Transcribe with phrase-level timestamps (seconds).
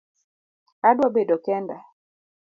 [0.89, 1.77] Adwa bedo kenda